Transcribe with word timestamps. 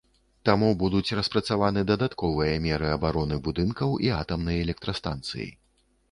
Таму 0.49 0.67
будуць 0.83 1.15
распрацаваны 1.17 1.83
дадатковыя 1.91 2.55
меры 2.63 2.87
абароны 2.95 3.37
будынкаў 3.49 3.93
і 4.07 4.09
атамнай 4.21 4.57
электрастанцыі. 4.65 5.47